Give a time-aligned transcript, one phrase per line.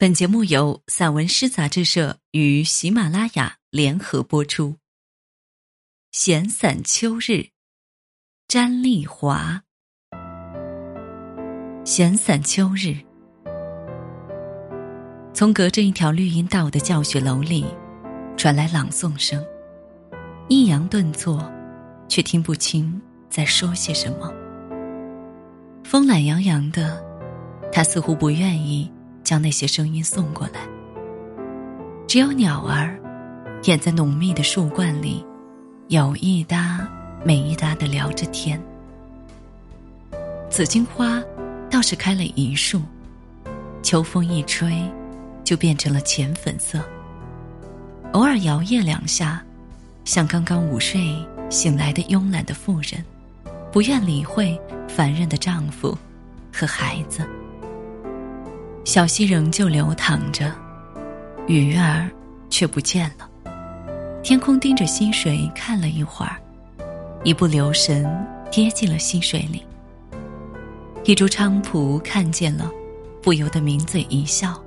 [0.00, 4.76] 本节目由散文诗杂志社与喜马拉雅联合播出。
[6.12, 7.48] 闲散秋日，
[8.46, 9.60] 詹丽华。
[11.84, 12.94] 闲散秋日，
[15.34, 17.66] 从隔着一条绿荫道的教学楼里
[18.36, 19.44] 传来朗诵声，
[20.48, 21.44] 抑扬顿挫，
[22.08, 24.32] 却听不清在说些什么。
[25.82, 27.04] 风懒洋洋的，
[27.72, 28.88] 他似乎不愿意。
[29.28, 30.60] 将那些声音送过来。
[32.06, 32.98] 只有鸟儿，
[33.64, 35.22] 掩在浓密的树冠里，
[35.88, 36.88] 有一搭
[37.26, 38.58] 没一搭的聊着天。
[40.48, 41.22] 紫荆花
[41.68, 42.80] 倒是开了一树，
[43.82, 44.82] 秋风一吹，
[45.44, 46.82] 就变成了浅粉色。
[48.12, 49.44] 偶尔摇曳两下，
[50.06, 51.14] 像刚刚午睡
[51.50, 53.04] 醒来的慵懒的妇人，
[53.70, 55.94] 不愿理会烦人的丈夫
[56.50, 57.28] 和孩子。
[58.88, 60.50] 小溪仍旧流淌着，
[61.46, 62.08] 鱼儿
[62.48, 63.28] 却不见了。
[64.22, 66.38] 天空盯着溪水看了一会儿，
[67.22, 68.10] 一不留神
[68.50, 69.62] 跌进了溪水里。
[71.04, 72.70] 一株菖蒲看见了，
[73.22, 74.58] 不由得抿嘴一笑，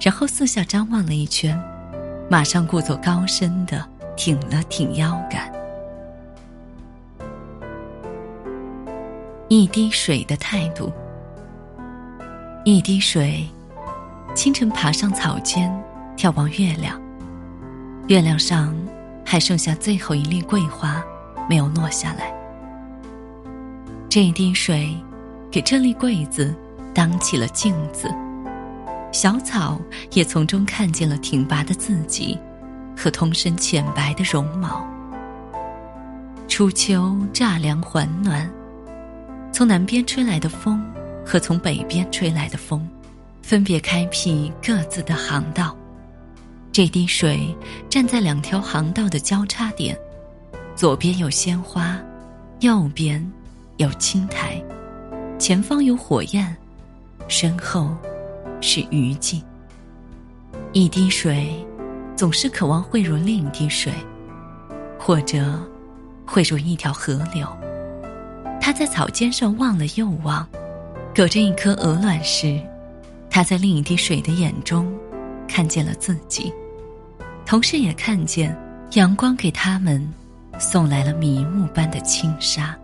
[0.00, 1.54] 然后四下张望了一圈，
[2.30, 5.52] 马上故作高深的挺了挺腰杆。
[9.48, 10.90] 一滴水的态度。
[12.72, 13.44] 一滴水，
[14.34, 15.68] 清晨爬上草间，
[16.16, 17.00] 眺望月亮。
[18.06, 18.74] 月亮上
[19.24, 21.02] 还剩下最后一粒桂花，
[21.48, 22.32] 没有落下来。
[24.08, 24.96] 这一滴水，
[25.50, 26.54] 给这粒桂子
[26.94, 28.08] 当起了镜子，
[29.10, 29.80] 小草
[30.12, 32.38] 也从中看见了挺拔的自己，
[32.96, 34.86] 和通身浅白的绒毛。
[36.46, 38.48] 初秋乍凉还暖，
[39.52, 40.80] 从南边吹来的风。
[41.30, 42.84] 和从北边吹来的风，
[43.40, 45.76] 分别开辟各自的航道。
[46.72, 47.54] 这滴水
[47.88, 49.96] 站在两条航道的交叉点，
[50.74, 51.96] 左边有鲜花，
[52.58, 53.24] 右边
[53.76, 54.60] 有青苔，
[55.38, 56.56] 前方有火焰，
[57.28, 57.96] 身后
[58.60, 59.40] 是余烬。
[60.72, 61.64] 一滴水
[62.16, 63.92] 总是渴望汇入另一滴水，
[64.98, 65.60] 或者
[66.26, 67.46] 汇入一条河流。
[68.60, 70.44] 他在草尖上望了又望。
[71.12, 72.58] 隔着一颗鹅卵石，
[73.28, 74.90] 他在另一滴水的眼中，
[75.48, 76.52] 看见了自己，
[77.44, 78.56] 同时也看见
[78.92, 80.06] 阳光给他们
[80.58, 82.76] 送来了迷雾般的轻纱。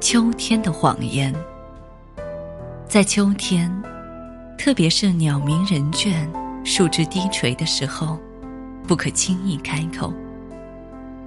[0.00, 1.32] 秋天的谎言，
[2.88, 3.72] 在秋天，
[4.58, 6.28] 特别是鸟鸣人倦、
[6.64, 8.18] 树枝低垂的时候，
[8.86, 10.12] 不可轻易开口。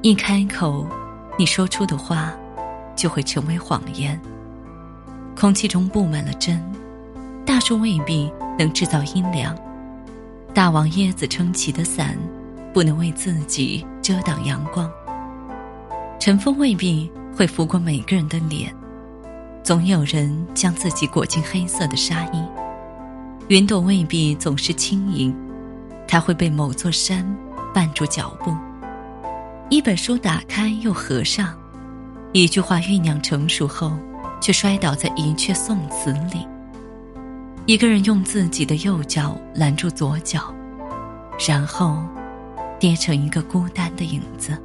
[0.02, 0.86] 一开口。
[1.40, 2.34] 你说出的话，
[2.96, 4.20] 就会成为谎言。
[5.36, 6.60] 空气中布满了针，
[7.46, 9.56] 大树未必能制造阴凉，
[10.52, 12.18] 大王椰子撑起的伞，
[12.74, 14.90] 不能为自己遮挡阳光。
[16.20, 18.74] 晨风未必会拂过每个人的脸，
[19.62, 22.44] 总有人将自己裹进黑色的纱衣。
[23.48, 25.32] 云朵未必总是轻盈，
[26.08, 27.24] 它会被某座山
[27.76, 28.52] 绊住脚步。
[29.70, 31.54] 一本书打开又合上，
[32.32, 33.92] 一句话酝酿成熟后，
[34.40, 36.48] 却摔倒在一阙宋词里。
[37.66, 40.54] 一个人用自己的右脚拦住左脚，
[41.46, 42.02] 然后
[42.80, 44.58] 跌成一个孤单的影子。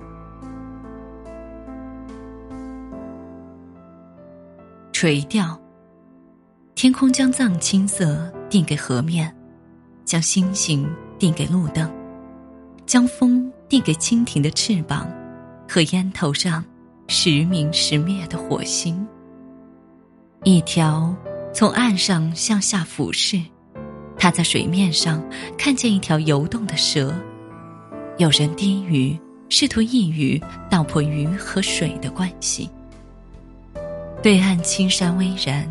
[4.92, 5.58] 垂钓。
[6.76, 9.32] 天空将藏青色递给河面，
[10.04, 11.88] 将星星递给路灯，
[12.92, 13.50] 将风。
[13.70, 15.10] 递给蜻蜓的翅膀，
[15.66, 16.62] 和烟头上
[17.08, 19.08] 时明时灭的火星。
[20.44, 21.16] 一条
[21.54, 23.40] 从岸上向下俯视，
[24.14, 25.24] 他在水面上
[25.56, 27.14] 看见一条游动的蛇。
[28.18, 30.38] 有人低语，试图一语
[30.68, 32.68] 道破鱼和水的关系。
[34.22, 35.66] 对岸青山巍然，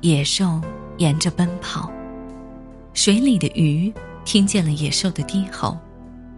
[0.00, 0.60] 野兽
[0.98, 1.90] 沿着奔跑，
[2.94, 3.92] 水里的鱼
[4.24, 5.76] 听见了野兽的低吼。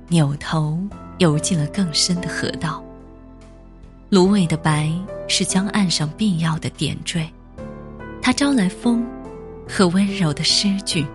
[0.08, 0.78] 扭头
[1.18, 2.82] 游进了更深的河道。
[4.10, 4.90] 芦苇的白
[5.28, 7.28] 是江岸上必要的点缀，
[8.22, 9.06] 它招来风
[9.68, 11.06] 和温柔的诗句。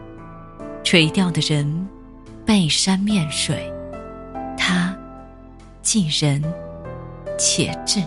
[0.84, 1.88] 垂钓的人
[2.46, 3.72] 背山面水，
[4.58, 4.96] 它
[5.82, 6.44] 既人
[7.38, 8.04] 且智。